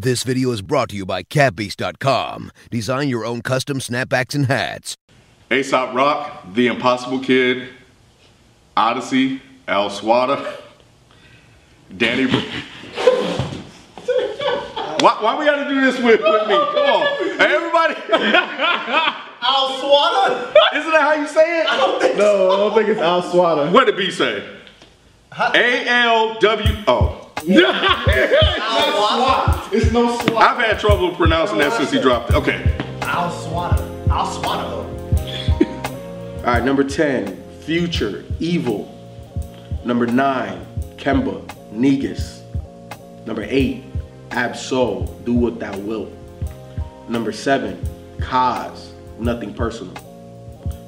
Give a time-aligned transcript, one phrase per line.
[0.00, 2.52] This video is brought to you by CatBeast.com.
[2.70, 4.96] Design your own custom snapbacks and hats.
[5.50, 7.70] Aesop Rock, The Impossible Kid,
[8.76, 10.60] Oddisee, Al Swada,
[11.96, 12.26] Danny.
[15.00, 16.54] why, why we gotta do this with, with me?
[16.54, 17.96] Come on, everybody.
[19.42, 20.54] Al Swada?
[20.76, 21.66] Isn't that how you say it?
[21.68, 23.72] I No, I don't think it's Al Swada.
[23.72, 24.48] What did B say?
[25.36, 26.84] A L W.
[26.86, 27.56] Oh, Al
[28.92, 29.72] Swada?
[29.72, 30.36] It's no Swada.
[30.38, 32.36] I've had trouble pronouncing that since he dropped it.
[32.36, 32.76] Okay.
[33.02, 34.08] Al Swada.
[34.08, 34.84] Al Swada.
[36.38, 38.94] All right, number 10, Future, Evil.
[39.84, 40.66] Number 9,
[40.96, 41.42] Kemba,
[41.72, 42.42] Negus.
[43.26, 43.84] Number 8,
[44.30, 46.10] Ab-Soul, Do What Thou Wilt.
[47.08, 47.78] Number 7,
[48.18, 49.94] Kaz, Nothing Personal.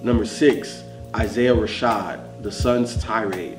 [0.03, 0.83] Number 6,
[1.15, 3.59] Isaiah Rashad, The Sun's Tirade.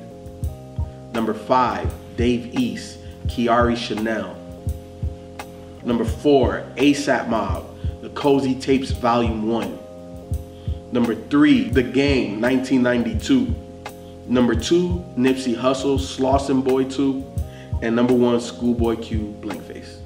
[1.12, 4.36] Number 5, Dave East, Kairi Chanel.
[5.84, 7.66] Number 4, ASAP Mob,
[8.02, 9.78] The Cozy Tapes Volume 1.
[10.92, 13.54] Number three, The Game, 1992.
[14.28, 17.24] Number two, Nipsey Hussle, Slauson Boy 2.
[17.82, 19.98] And number one, Schoolboy Q, Blankface.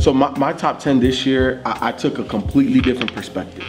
[0.00, 3.64] So my, my top 10 this year, I, I took a completely different perspective.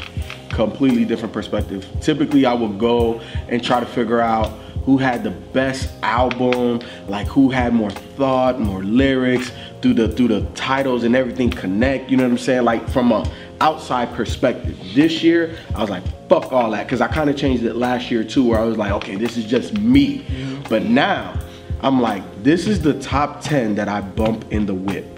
[0.50, 1.88] Completely different perspective.
[2.02, 4.52] Typically I would go and try to figure out
[4.86, 10.30] who had the best album, like who had more thought, more lyrics, through the through
[10.30, 12.64] the titles and everything connect, you know what I'm saying?
[12.64, 13.30] Like from a
[13.62, 14.78] outside perspective.
[14.94, 18.12] This year, I was like, fuck all that, because I kind of changed it last
[18.12, 20.26] year too, where I was like, okay, this is just me.
[20.70, 21.40] But now,
[21.82, 25.15] I'm like, this is the top 10 that I bump in the whip.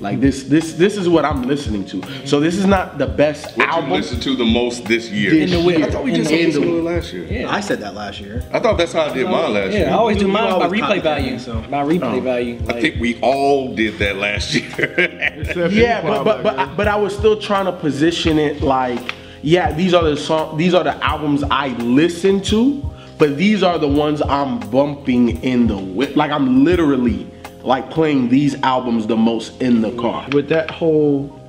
[0.00, 2.26] Like this, this, this is what I'm listening to.
[2.26, 3.90] So this is not the best What album.
[3.90, 5.30] you listen to the most this year?
[5.30, 5.78] This the whip.
[5.78, 5.86] year.
[5.86, 7.24] I thought we In did the- something similar last year.
[7.24, 7.50] Yeah.
[7.50, 8.44] I said that last year.
[8.52, 9.72] I thought that's how I did mine last year.
[9.72, 9.88] Yeah, year.
[9.88, 11.36] I always do mine by replay copy value.
[11.38, 11.60] that, so.
[11.62, 12.20] By replay oh.
[12.20, 12.62] value.
[12.68, 15.68] I think we all did that last year.
[15.70, 19.72] yeah, but but but I, but I was still trying to position it like, yeah,
[19.72, 22.82] these are the song, these are the albums I listen to,
[23.16, 26.16] but these are the ones I'm bumping in the whip.
[26.16, 27.30] Like I'm literally
[27.66, 30.26] like playing these albums the most in the car.
[30.32, 31.40] with that whole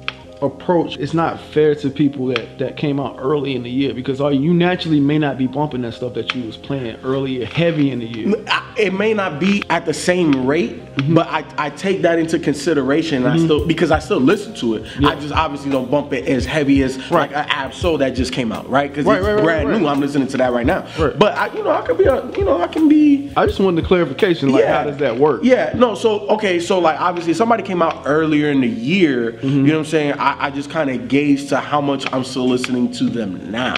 [0.41, 4.19] approach, it's not fair to people that that came out early in the year because
[4.19, 7.91] uh, you naturally may not be bumping that stuff that you was playing earlier, heavy
[7.91, 8.33] in the year.
[8.77, 10.79] It may not be at the same rate,
[11.09, 13.25] but I, I take that into consideration.
[13.25, 14.85] And I still because I still listen to it.
[15.06, 18.34] I just obviously don't bump it as heavy as like an Ab Soul that just
[18.34, 18.90] came out, right?
[18.90, 19.81] Because Right, it's right, right, brand right.
[19.81, 19.88] new.
[19.88, 20.88] I'm listening to that right now.
[20.97, 21.18] Right.
[21.18, 23.31] But I, you know, I could be, a, you know, I can be.
[23.38, 25.41] I just wanted the clarification, like how does that work?
[25.44, 29.47] Yeah, no, so okay, so like obviously somebody came out earlier in the year, Mm-hmm.
[29.47, 30.13] you know what I'm saying?
[30.13, 33.75] I, I just kind of gauge to how much I'm still listening to them now.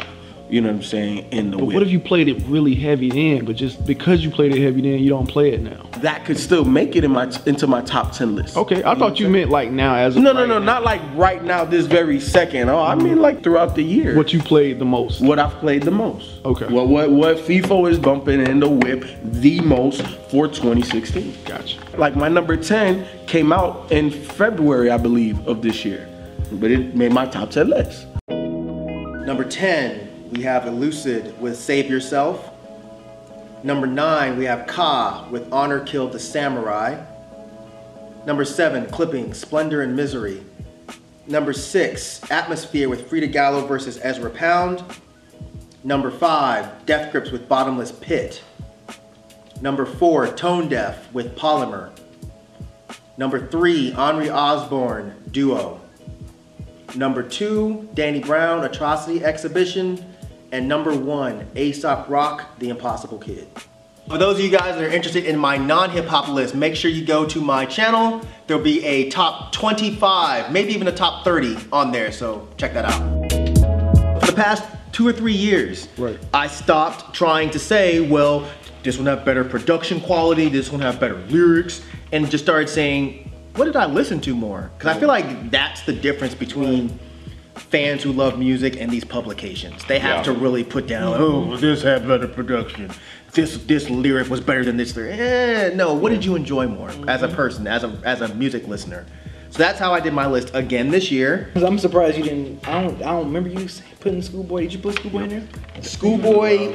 [0.49, 1.27] You know what I'm saying?
[1.31, 1.73] In the But whip.
[1.75, 4.81] what if you played it really heavy then, but just because you played it heavy
[4.81, 5.85] then, you don't play it now?
[5.99, 8.55] that could still make it in my into my top ten list.
[8.55, 10.65] Okay, I thought you meant like now as of No, no, right no, now.
[10.65, 12.69] not like right now, this very second.
[12.69, 14.15] Oh, I mean like throughout the year.
[14.15, 15.19] what you played the most.
[15.21, 16.43] what I've played the most.
[16.45, 16.67] Okay.
[16.67, 21.35] What what what FIFO is bumping in the whip the most for 2016.
[21.45, 21.77] Gotcha.
[21.97, 26.07] Like my number 10 came out in February, I believe, of this year.
[26.53, 28.07] But it made my top 10 list.
[28.29, 32.51] Number 10, we have Elucid with Save Yourself.
[33.63, 37.03] Number 9, we have Ka with Honor Killed the Samurai.
[38.25, 40.43] Number 7, Clipping, Splendor and Misery.
[41.27, 44.83] Number 6, Atmosphere with Frida Kahlo versus Ezra Pound.
[45.83, 48.43] Number 5, Death Grips with Bottomless Pit.
[49.61, 51.91] Number 4, Tone Deaf with Polymer.
[53.17, 55.81] Number 3, Henri Osborne, Duo.
[56.95, 60.08] Number two, Danny Brown, Atrocity Exhibition.
[60.51, 63.47] And number one, Aesop Rock, The Impossible Kid.
[64.07, 66.89] For those of you guys that are interested in my non-hip hop list, make sure
[66.89, 68.21] you go to my channel.
[68.47, 72.85] There'll be a top 25, maybe even a top 30 on there, so check that
[72.85, 72.99] out.
[74.19, 76.17] For the past two or three years, Right.
[76.33, 78.49] I stopped trying to say, well,
[78.81, 81.81] this one have better production quality, this one have better lyrics,
[82.11, 84.71] and just started saying, what did I listen to more?
[84.79, 86.97] Because I feel like that's the difference between
[87.69, 89.83] fans who love music and these publications.
[89.85, 90.23] They have Yeah.
[90.23, 92.89] to really put down, oh, this had better production.
[93.33, 95.19] This this lyric was better than this lyric.
[95.19, 98.67] Eh, no, what did you enjoy more as a person, as a as a music
[98.67, 99.05] listener?
[99.51, 101.51] So that's how I did my list again this year.
[101.55, 102.67] I'm surprised you didn't.
[102.67, 102.95] I don't.
[103.01, 103.67] I don't remember you
[103.99, 104.61] putting Schoolboy.
[104.61, 105.47] Did you put Schoolboy in there?
[105.81, 106.71] Schoolboy,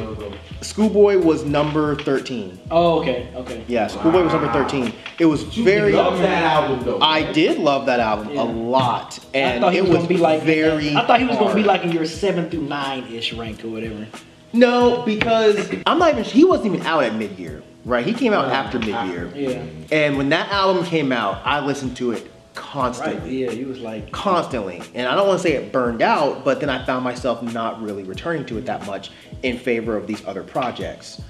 [0.60, 2.60] Schoolboy was number 13.
[2.70, 3.64] Oh, okay, okay.
[3.68, 4.92] Yeah, Schoolboy was number 13.
[5.18, 5.92] It was very.
[5.92, 7.00] love that album though.
[7.00, 8.42] I did love that album Yeah.
[8.42, 10.96] a lot, and I thought he it was, was gonna be like very.
[10.96, 11.66] I thought he was gonna be hard.
[11.66, 14.06] like in your seven through nine ish rank or whatever.
[14.52, 16.24] No, because I'm not even.
[16.24, 18.04] He wasn't even out at mid-year, right?
[18.04, 19.30] He came out after mid-year.
[19.34, 19.64] Yeah.
[19.92, 23.46] And when that album came out, I listened to it constantly.
[23.46, 23.52] Right.
[23.54, 23.58] Yeah.
[23.58, 24.10] You was like.
[24.12, 24.82] constantly.
[24.94, 27.82] And I don't want to say it burned out, but then I found myself not
[27.82, 29.10] really returning to it that much
[29.42, 31.20] in favor of these other projects.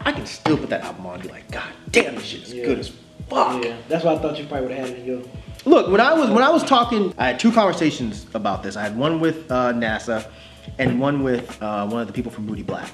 [0.00, 2.54] I can still put that album on and be like, God damn, this shit is
[2.54, 2.64] Yeah.
[2.64, 2.92] good as
[3.28, 3.64] fuck.
[3.64, 3.76] Yeah.
[3.88, 5.22] That's why I thought you probably would have had it in your.
[5.64, 8.76] Look, when I was when I was talking, I had two conversations about this.
[8.76, 10.30] I had one with uh, NASA,
[10.78, 12.90] and one with uh, one of the people from Moody Black.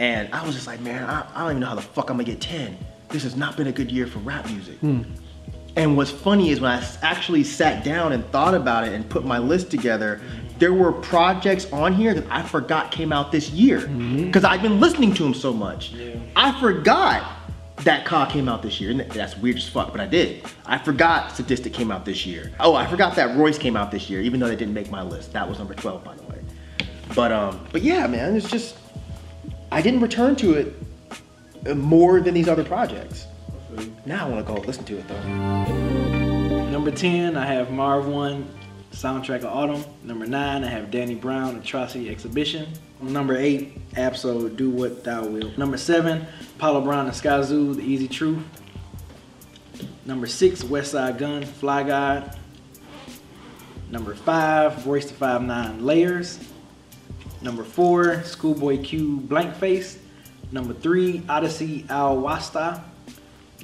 [0.00, 2.16] And I was just like, man, I, I don't even know how the fuck I'm
[2.16, 2.76] gonna get ten.
[3.10, 4.74] This has not been a good year for rap music.
[5.76, 9.24] And what's funny is when I actually sat down and thought about it and put
[9.24, 10.20] my list together,
[10.58, 13.86] there were projects on here that I forgot came out this year
[14.24, 15.92] because I've been listening to them so much.
[16.36, 17.24] I forgot
[17.78, 20.44] that Ka came out this year, and that's weird as fuck, but I did.
[20.64, 22.52] I forgot Sadistic came out this year.
[22.60, 25.02] Oh, I forgot that Royce came out this year, even though they didn't make my
[25.02, 25.32] list.
[25.32, 26.38] That was number 12, by the way.
[27.16, 28.76] But um, but yeah, man, it's just
[29.70, 30.74] I didn't return to it
[31.66, 33.26] uh, more than these other projects.
[34.06, 35.22] Now I want to go listen to it though.
[36.70, 38.48] Number 10, I have Marv 1,
[38.92, 39.84] Soundtrack of Autumn.
[40.02, 42.68] Number 9, I have Danny Brown, Atrocity Exhibition.
[43.00, 45.56] Number 8, Ab-Soul, Do What Thou Wilt.
[45.56, 46.26] Number 7,
[46.58, 48.42] Paulo Brown and Skyzoo, The Easy Truth.
[50.04, 52.38] Number 6, Westside Gunn, Fly God.
[53.90, 56.38] Number 5, Royce the 5'9 Layers.
[57.40, 59.98] Number 4, Schoolboy Q, Blank Face.
[60.50, 62.82] Number 3, Oddisee Al Wasta.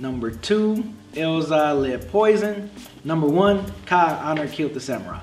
[0.01, 0.83] Number two,
[1.13, 2.71] Elzhi Led Poison.
[3.05, 5.21] Number one, Ka Honor Killed the Samurai.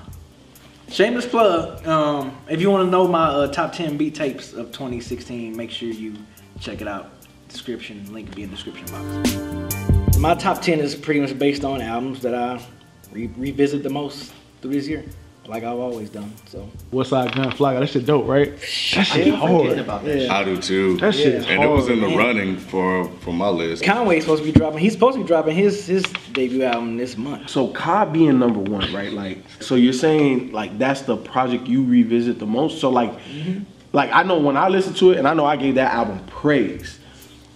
[0.88, 1.84] Shameless plug.
[1.84, 5.72] Um, if you want to know my uh, top 10 beat tapes of 2016, make
[5.72, 6.14] sure you
[6.60, 7.10] check it out.
[7.48, 10.16] Description, link will be in the description box.
[10.16, 12.64] My top 10 is pretty much based on albums that I
[13.10, 14.32] re- revisit the most
[14.62, 15.04] through this year,
[15.48, 16.32] like I've always done.
[16.46, 17.74] So, Westside Gunn Fly?
[17.74, 18.52] That shit dope, right?
[18.52, 19.78] That shit Forgetting hard.
[19.78, 20.20] about that.
[20.20, 20.36] yeah.
[20.36, 20.98] I do too.
[20.98, 22.18] That shit is and it was in the hard.
[22.18, 23.82] running for for my list.
[23.82, 24.78] Conway's supposed to be dropping.
[24.80, 26.02] He's supposed to be dropping his his
[26.32, 27.48] debut album this month.
[27.48, 29.12] So Ka being number one, right?
[29.12, 32.80] Like, so you're saying like that's the project you revisit the most.
[32.80, 33.64] So like, mm-hmm.
[33.92, 36.20] like I know when I listen to it, and I know I gave that album
[36.26, 36.98] praise.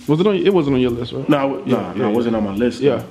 [0.08, 0.34] Was it on?
[0.34, 1.28] It wasn't on your list, right?
[1.28, 2.80] No, I w- no, Yeah, no, yeah, it wasn't on my list.
[2.80, 2.96] Yeah.
[2.96, 3.06] though.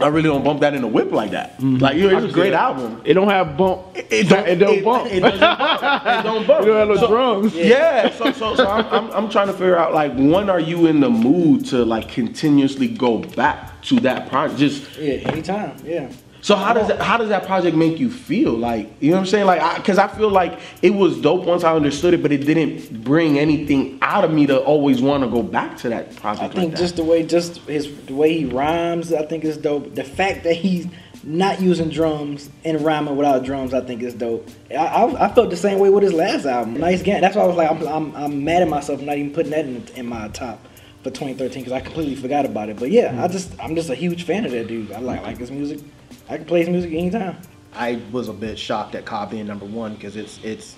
[0.00, 1.54] I really don't bump that in the whip like that.
[1.58, 1.76] Mm-hmm.
[1.76, 3.00] Like, you know, it's a great album.
[3.04, 3.82] It don't have bump.
[3.94, 5.06] It don't, It don't bump.
[5.12, 6.02] It, doesn't bump.
[6.06, 6.60] It don't bump.
[6.66, 7.54] You don't have no So- drums.
[7.54, 10.86] Yeah, so so, so I'm, I'm I'm trying to figure out like when are you
[10.86, 14.58] in the mood to like continuously go back to that project?
[14.58, 15.76] Just Yeah, anytime.
[15.84, 16.10] Yeah.
[16.44, 18.52] So how does that, how does that project make you feel?
[18.52, 19.46] Like you know what I'm saying?
[19.46, 23.02] Like because I, feel like it was dope once I understood it, but it didn't
[23.02, 26.52] bring anything out of me to always want to go back to that project.
[26.52, 29.56] I think like just the way just his the way he rhymes, I think is
[29.56, 29.94] dope.
[29.94, 30.86] The fact that he's
[31.22, 34.46] not using drums and rhyming without drums, I think is dope.
[34.70, 37.22] I, I, I felt the same way with his last album, Nice Game.
[37.22, 39.52] That's why I was like, I'm, I'm, I'm mad at myself for not even putting
[39.52, 40.62] that in, in my top
[41.02, 42.78] for 2013 because I completely forgot about it.
[42.78, 43.32] But yeah, I mm.
[43.32, 44.92] just I'm just a huge fan of that dude.
[44.92, 45.80] I like like his music.
[46.28, 47.36] I can play his music anytime.
[47.74, 50.76] I was a bit shocked at Ka being number one because it's it's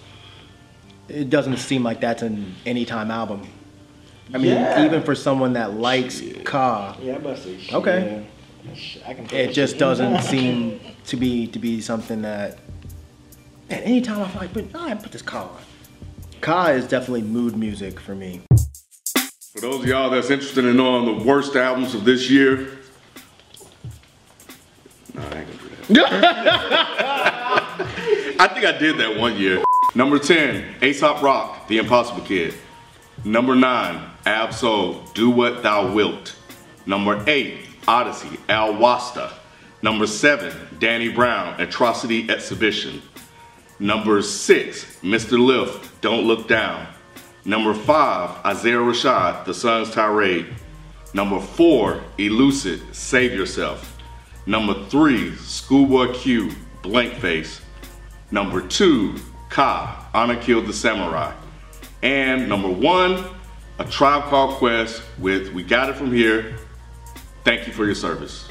[1.09, 3.47] it doesn't seem like that's an anytime album.
[4.35, 4.85] I mean, Yeah.
[4.85, 7.59] even for someone that likes Ka, Yeah, I say.
[7.61, 8.25] shit, Okay.
[8.67, 8.73] yeah.
[9.07, 10.25] I can it just shit doesn't anytime.
[10.27, 12.59] seem to be to be something that.
[13.71, 15.61] Man, anytime I feel like, but I put this Ka on.
[16.41, 18.41] Ka is definitely mood music for me.
[19.53, 22.76] For those of y'all that's interested in knowing the worst albums of this year,
[25.89, 27.79] I
[28.53, 29.63] think I did that one year.
[29.95, 32.55] Number 10, Aesop Rock, The Impossible Kid.
[33.25, 36.35] Number 9, Ab-Soul, Do What Thou Wilt.
[36.87, 39.33] Number 8, Oddisee, Al Wasta.
[39.81, 43.01] Number 7, Danny Brown, Atrocity Exhibition.
[43.79, 45.39] Number 6, Mr.
[45.39, 46.85] Lif, Don't Look Down.
[47.45, 50.47] Number 5, Isaiah Rashad, The Sun's Tirade.
[51.15, 53.96] Number 4, Elucid, Save Yourself.
[54.49, 57.61] Number 3, Schoolboy Q, Blank Face.
[58.31, 59.17] Number 2,
[59.49, 61.35] Ka, Honor Killed the Samurai.
[62.05, 63.25] And number 1,
[63.81, 66.59] A Tribe Called Quest with We Got It From Here.
[67.43, 68.49] Thank you for your service.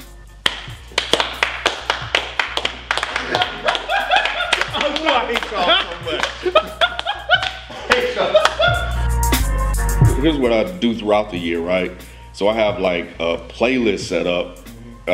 [10.20, 11.92] Here's what I do throughout the year, right?
[12.34, 14.65] So I have like a playlist set up,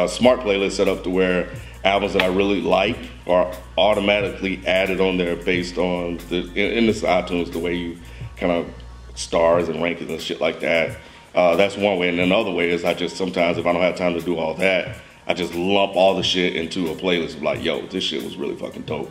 [0.09, 1.51] smart playlist set up to where
[1.85, 6.87] albums that I really like are automatically added on there based on the in, in
[6.87, 7.99] this iTunes the way you
[8.37, 8.73] kind of
[9.15, 10.99] stars and rankings and shit like that.
[11.35, 13.97] Uh, that's one way, and another way is I just sometimes if I don't have
[13.97, 17.43] time to do all that, I just lump all the shit into a playlist of
[17.43, 19.11] like, yo, this shit was really fucking dope.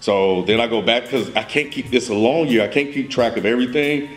[0.00, 2.62] So then I go back because I can't keep this a long year.
[2.62, 4.10] I can't keep track of everything.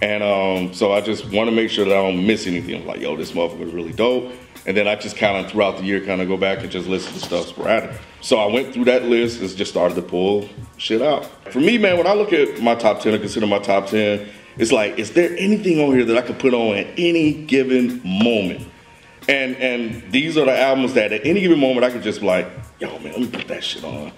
[0.00, 2.76] And um, so I just want to make sure that I don't miss anything.
[2.76, 4.32] I'm like, yo, this motherfucker is really dope.
[4.64, 6.86] And then I just kind of throughout the year kind of go back and just
[6.86, 7.98] listen to stuff sporadic.
[8.20, 11.26] So I went through that list and just started to pull shit out.
[11.50, 14.28] For me, man, when I look at my top 10 I consider my top 10,
[14.58, 18.00] it's like, is there anything on here that I could put on at any given
[18.04, 18.68] moment?
[19.28, 22.48] And and these are the albums that at any given moment I could just like,
[22.78, 24.12] yo, man, let me put that shit on.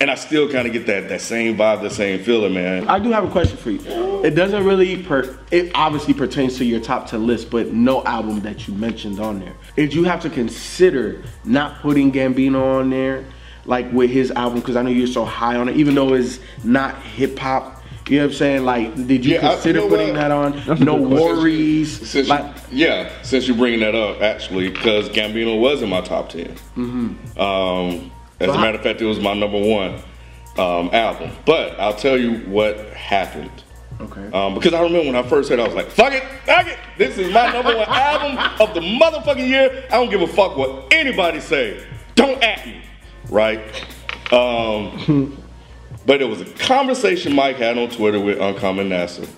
[0.00, 2.86] And I still kind of get that that same vibe, the same feeling, man.
[2.86, 4.24] I do have a question for you.
[4.24, 5.38] It doesn't really per.
[5.50, 9.40] It obviously pertains to your top ten list, but no album that you mentioned on
[9.40, 9.54] there.
[9.74, 13.24] Did you have to consider not putting Gambino on there,
[13.64, 14.60] like with his album?
[14.60, 17.72] Because I know you're so high on it, even though it's not hip hop.
[18.08, 18.64] You know what I'm saying?
[18.64, 20.14] Like, did you Yeah, I- consider you know putting what?
[20.20, 20.52] that on?
[20.66, 21.36] That's No good question.
[21.38, 22.08] worries.
[22.08, 26.02] Since like, you, yeah, since you're bringing that up, actually, because Gambino was in my
[26.02, 27.40] top 10 Mm-hmm.
[27.40, 29.94] Um, as a matter of fact, it was my number one
[30.58, 31.30] um, album.
[31.44, 33.50] But I'll tell you what happened.
[34.00, 34.30] okay.
[34.32, 36.66] Um, because I remember when I first heard, it, I was like, "Fuck it, fuck
[36.66, 36.78] it!
[36.98, 39.84] This is my number one album of the motherfucking year.
[39.90, 41.86] I don't give a fuck what anybody say.
[42.14, 42.82] Don't at me,
[43.30, 43.60] right?"
[44.32, 45.40] Um,
[46.06, 49.28] but it was a conversation Mike had on Twitter with Uncommon NASA,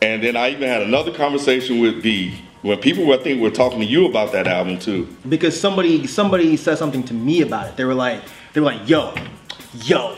[0.00, 3.50] and then I even had another conversation with B when people were, I think, were
[3.50, 5.08] talking to you about that album too.
[5.28, 7.76] because somebody somebody said something to me about it.
[7.76, 8.22] They were like,
[8.52, 9.14] they were like, yo,
[9.84, 10.16] yo,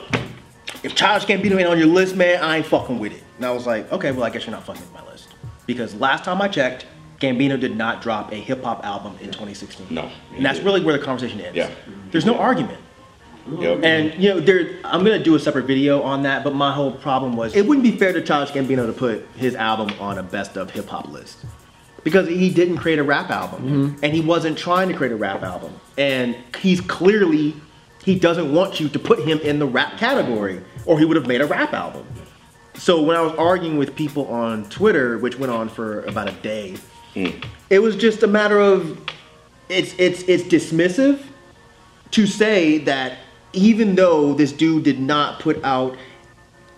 [0.82, 3.22] if Childish Gambino ain't on your list, man, I ain't fucking with it.
[3.36, 5.34] And I was like, okay, well, I guess you're not fucking with my list
[5.66, 6.86] because last time I checked,
[7.20, 9.88] Gambino did not drop a hip hop album in 2016.
[9.90, 11.56] No, and that's really where the conversation ends.
[11.56, 11.70] Yeah.
[12.10, 12.78] there's no argument.
[13.58, 13.82] Yep.
[13.82, 16.44] And you know, there, I'm gonna do a separate video on that.
[16.44, 19.54] But my whole problem was it wouldn't be fair to Childish Gambino to put his
[19.54, 21.38] album on a best of hip hop list
[22.04, 24.04] because he didn't create a rap album mm-hmm.
[24.04, 25.72] and he wasn't trying to create a rap album.
[25.96, 27.54] And he's clearly
[28.04, 31.26] he doesn't want you to put him in the rap category, or he would have
[31.26, 32.06] made a rap album.
[32.74, 36.32] So when I was arguing with people on Twitter, which went on for about a
[36.32, 36.76] day,
[37.14, 37.44] mm.
[37.68, 38.98] it was just a matter of
[39.68, 41.22] it's it's it's dismissive
[42.12, 43.18] to say that
[43.52, 45.96] even though this dude did not put out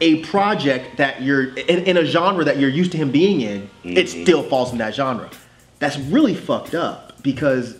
[0.01, 3.71] a project that you're in, in a genre that you're used to him being in,
[3.85, 4.23] it mm-hmm.
[4.23, 5.31] still falls in that genre.
[5.79, 7.79] That's really fucked up because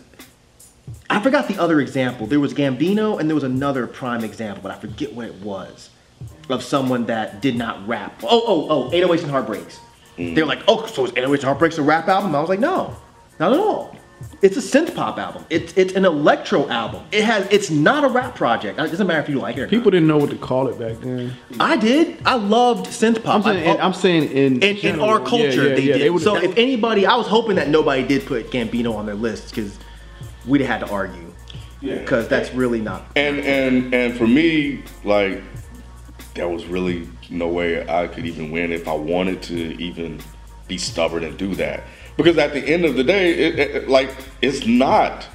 [1.09, 2.27] I forgot the other example.
[2.27, 5.89] There was Gambino and there was another prime example, but I forget what it was
[6.49, 8.21] of someone that did not rap.
[8.23, 9.79] Oh, oh, oh, 808s and Heartbreaks.
[10.17, 10.47] They're mm.
[10.47, 12.35] like, oh, so is 808s and Heartbreaks a rap album?
[12.35, 12.95] I was like, no,
[13.39, 13.95] not at all.
[14.41, 15.45] It's a synth pop album.
[15.49, 17.03] It's it's an electro album.
[17.11, 18.79] It has it's not a rap project.
[18.79, 20.79] It doesn't matter if you like it or People didn't know what to call it
[20.79, 21.33] back then.
[21.59, 22.17] I did.
[22.25, 23.35] I loved synth pop.
[23.35, 26.09] I'm saying, I- in, I'm saying in in, in our culture yeah, they yeah, did.
[26.09, 29.49] would- so if anybody, I was hoping that nobody did put Gambino on their list
[29.49, 29.77] because
[30.47, 31.27] we'd have had to argue.
[31.81, 33.05] Because that's really not.
[33.15, 35.41] And and and for me, like
[36.35, 40.19] there was really no way I could even win if I wanted to even
[40.67, 41.83] be stubborn and do that.
[42.21, 45.27] Because at the end of the day, it, it- like it's not.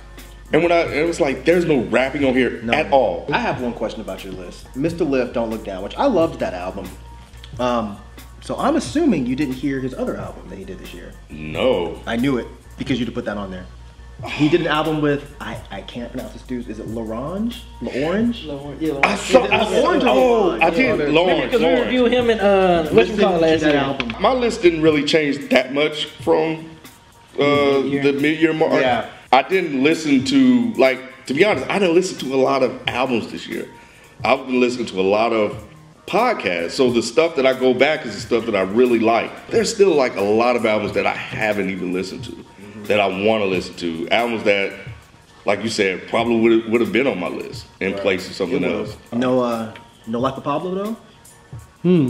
[0.53, 3.27] And when I it was like, there's no rapping on here at all.
[3.33, 4.73] I have one question about your list.
[4.75, 5.09] Mr.
[5.09, 6.89] Lif, Don't Look Down, which I loved that album.
[7.59, 7.99] Um,
[8.43, 11.13] so I'm assuming you didn't hear his other album that he did this year.
[11.31, 12.01] No.
[12.07, 12.47] I knew it
[12.79, 13.67] because you'd put that on there.
[14.25, 16.69] He did an album with I, I can't pronounce this dude.
[16.69, 17.63] Is it L'Orange?
[17.83, 19.05] L'Orange?
[19.05, 19.45] I saw.
[19.45, 20.65] I, Orange or oh, Lawrence?
[20.65, 21.11] I did.
[21.11, 21.45] Lawrence.
[21.45, 21.85] Because we Lawrence.
[21.87, 23.75] reviewed him in uh, what you call it last year.
[23.75, 24.15] album.
[24.21, 26.76] My list didn't really change that much from
[27.39, 28.73] uh, the mid-year mark.
[28.73, 29.11] Yeah.
[29.33, 31.69] I didn't listen to like to be honest.
[31.69, 33.69] I didn't listen to a lot of albums this year.
[34.25, 35.63] I've been listening to a lot of
[36.07, 36.73] podcasts.
[36.73, 39.49] So the stuff that I go back is the stuff that I really like.
[39.49, 42.45] There's still like a lot of albums that I haven't even listened to
[42.85, 44.09] that I want to listen to.
[44.11, 44.73] Albums that,
[45.45, 48.65] like you said, probably would would have been on my list in place of something
[48.65, 48.97] else.
[49.13, 49.75] No, uh,
[50.07, 50.97] no Life of Pablo though.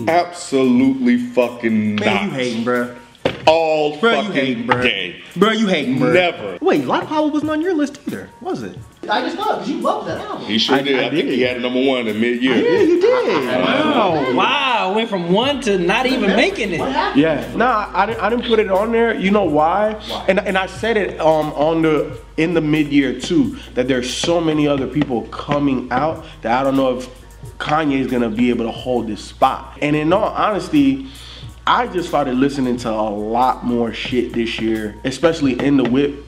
[0.09, 2.25] Absolutely fucking Man, not.
[2.25, 2.99] you hating, bruh.
[3.47, 4.83] All Bro, you fucking hating, bruh.
[4.83, 5.23] day.
[5.37, 6.13] Bro, you hating, bruh.
[6.13, 6.59] Never.
[6.61, 8.77] Wait, Life Power wasn't on your list either, was it?
[9.09, 10.47] I just thought because you loved that album.
[10.47, 10.99] He sure I- did.
[10.99, 12.57] I I, think he had number one in mid year.
[12.57, 13.47] Yeah, you did.
[13.47, 16.81] Wow, wow, went from one to not even making it.
[16.81, 17.23] What happened?
[17.23, 18.21] Yeah, nah, I didn't.
[18.21, 19.15] I didn't put it on there.
[19.15, 19.93] You know why?
[19.95, 20.25] why?
[20.29, 24.13] And and I said it um on the in the mid year too that there's
[24.13, 27.09] so many other people coming out that I don't know if
[27.59, 29.79] Kanye is gonna be able to hold this spot.
[29.81, 31.07] And in all honesty,
[31.67, 36.25] I just started listening to a lot more shit this year, especially in the whip,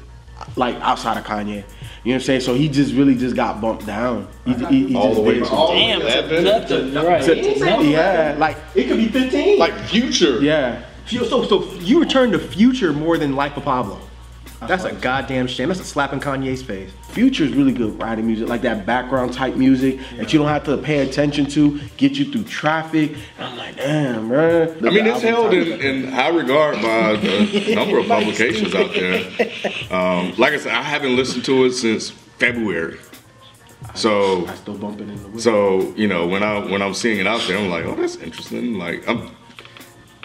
[0.57, 1.47] like outside of Kanye.
[1.47, 2.41] You know what I'm saying?
[2.41, 4.29] So he just really just got bumped down.
[4.45, 5.45] He, he, he All just the way did.
[5.45, 6.45] to Damn, eleven.
[6.45, 6.95] nothing.
[6.95, 7.23] Right.
[7.23, 9.59] To- yeah, like It could be 15.
[9.59, 10.41] Like future.
[10.43, 10.83] yeah.
[11.07, 14.01] so, so you returned to Future more than Life of Pablo.
[14.61, 15.69] That's a goddamn shame.
[15.69, 16.91] That's a slap in Kanye's face.
[17.09, 20.77] Future's really good writing music, like that background type music that you don't have to
[20.79, 23.17] pay attention to, get you through traffic.
[23.39, 24.77] And I'm like, damn, man.
[24.87, 29.25] I mean, it's held in, in high regard by a number of publications out there.
[29.91, 32.99] Um, like I said, I haven't listened to it since February.
[33.95, 35.41] So, I still bump it in the whip.
[35.41, 38.17] so you know, when I when I'm seeing it out there, I'm like, oh, that's
[38.17, 38.75] interesting.
[38.75, 39.31] Like I'm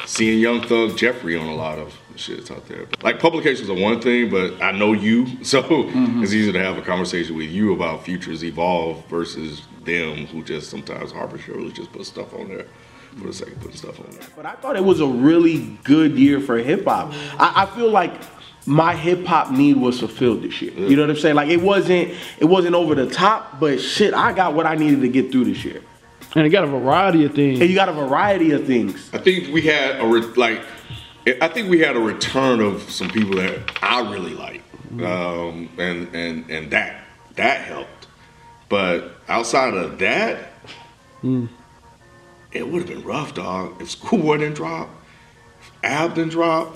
[0.06, 2.88] seeing Young Thug Jeffery on a lot of shits out there.
[3.02, 6.24] Like publications are one thing, but I know you, so it's mm-hmm.
[6.24, 11.12] easy to have a conversation with you about futures evolve versus them who just sometimes
[11.12, 12.66] arbitrarily just put stuff on there
[13.18, 14.28] for the sake of putting stuff on there.
[14.36, 17.14] But I thought it was a really good year for hip hop.
[17.40, 18.14] I, I feel like
[18.66, 20.74] my hip hop need was fulfilled this year.
[20.74, 21.36] You know what I'm saying?
[21.36, 25.02] Like it wasn't it wasn't over the top, but shit, I got what I needed
[25.02, 25.82] to get through this year.
[26.36, 27.60] And it got a variety of things.
[27.60, 29.10] And you got a variety of things.
[29.14, 30.64] I think we had a re- like,
[31.26, 34.62] I think we had a return of some people that I really like,
[35.02, 37.04] um, and and and that
[37.36, 38.08] that helped.
[38.70, 40.50] But outside of that,
[42.52, 43.82] it would have been rough, dog.
[43.82, 44.90] If Schoolboy didn't drop,
[45.62, 46.76] if Ab didn't drop,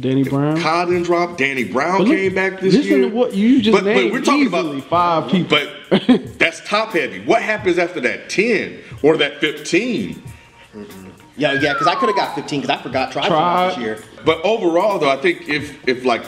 [0.00, 0.60] Danny Brown.
[0.60, 3.08] Kyle didn't drop, Danny Brown look, came back this listen year.
[3.10, 4.10] to what you just but, named.
[4.10, 5.58] but we're talking about five people.
[5.90, 7.24] But that's top heavy.
[7.24, 10.20] What happens after that ten or that fifteen?
[11.36, 14.04] Yeah, yeah, because I could have got 15 because I forgot Tribe came this year.
[14.24, 16.22] But overall, though, I think if if like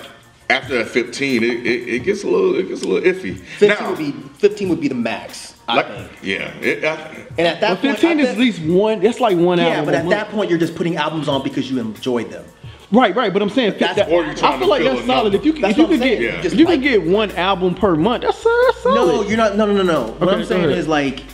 [0.50, 3.38] after that 15, it, it, it gets a little it gets a little iffy.
[3.38, 5.54] 15 Now, would be 15 would be the max.
[5.68, 6.10] I like, think.
[6.22, 6.94] yeah, it, I,
[7.38, 9.00] And at that But point, 15 I is at least one.
[9.00, 9.78] That's like one Yeah, album.
[9.78, 10.10] Yeah, but at month.
[10.16, 12.44] that point, you're just putting albums on because you enjoyed them.
[12.92, 13.32] Right, right.
[13.32, 15.32] But I'm saying, That's- that, or you're I feel like that's solid.
[15.32, 15.36] number.
[15.38, 16.20] If you can, if you what get.
[16.20, 16.28] Yeah.
[16.36, 18.94] if Just you can like- get one album per month, that's, that's solid.
[19.06, 19.56] No, you're not.
[19.56, 20.02] No, no, no, no.
[20.12, 21.24] what Okay, I'm saying is like,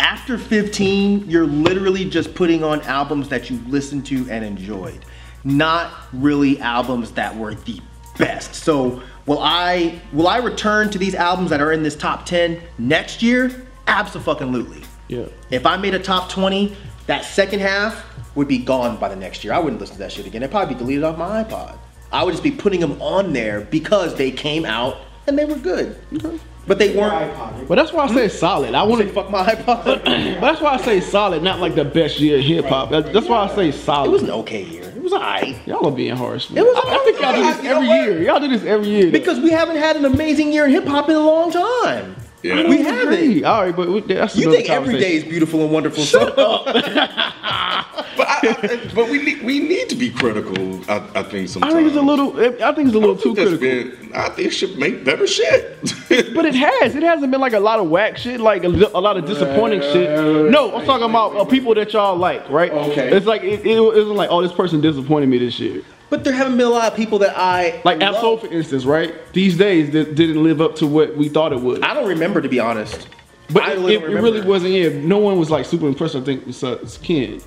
[0.00, 5.04] after 15, you're literally just putting on albums that you listened to and enjoyed,
[5.44, 7.80] not really albums that were the
[8.18, 8.54] best.
[8.54, 12.60] So, will I will I return to these albums that are in this top 10
[12.78, 13.66] next year?
[13.86, 14.82] Absolutely.
[15.08, 15.26] Yeah.
[15.50, 16.74] If I made a top 20,
[17.06, 18.04] that second half
[18.34, 19.52] would be gone by the next year.
[19.52, 20.42] I wouldn't listen to that shit again.
[20.42, 21.76] It'd probably be deleted off my iPod.
[22.12, 25.56] I would just be putting them on there because they came out and they were
[25.56, 25.96] good.
[26.10, 26.36] Mm-hmm.
[26.66, 27.68] But they weren't.
[27.68, 28.36] But that's why I say hmm?
[28.36, 28.74] solid.
[28.74, 29.12] I want Say to.
[29.12, 29.84] fuck my iPod.
[30.40, 32.90] But that's why I say solid, not like the best year of hip hop.
[32.90, 34.08] That- That's why I say solid.
[34.08, 34.84] it was an okay year.
[34.84, 35.56] It was alright.
[35.66, 36.50] Y'all are being harsh.
[36.50, 36.62] Man.
[36.62, 37.64] It was I, I think y'all do this alright.
[37.64, 38.22] You know every year.
[38.22, 39.10] Y'all do this every year.
[39.10, 42.14] Because we haven't had an amazing year in hip hop in a long time.
[42.42, 42.68] Yeah.
[42.68, 43.44] We haven't.
[43.44, 46.04] All right, but we- that's You think every day is beautiful and wonderful.
[46.04, 46.74] So but
[48.42, 48.58] I,
[48.90, 50.80] I, but we need we need to be critical.
[50.90, 51.74] I, I think I sometimes.
[51.74, 52.30] think it's a little.
[52.64, 53.58] I think it's a little too critical.
[53.58, 55.78] been- I think it should make better shit.
[56.34, 56.96] But it has.
[56.96, 59.80] It hasn't been like a lot of whack shit, like a, a lot of disappointing
[59.80, 60.10] shit.
[60.50, 62.72] No, I'm talking about uh, people that y'all like, right?
[62.72, 63.10] Okay.
[63.16, 65.82] It's like it, wasn't like, oh, this person disappointed me this year.
[66.08, 68.16] But there haven't been a lot of people that I Like love.
[68.16, 69.14] Ab-Soul, for instance, right?
[69.32, 71.82] These days that didn't live up to what we thought it would.
[71.84, 73.08] I don't remember to be honest.
[73.52, 74.72] But I it, really it, don't it really wasn't.
[74.72, 76.16] Yeah, no one was like super impressed.
[76.16, 77.40] I think besides Ken.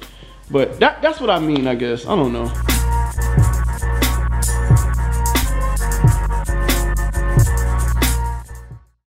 [0.52, 1.68] But that, that's what I mean.
[1.68, 2.52] I guess I don't know.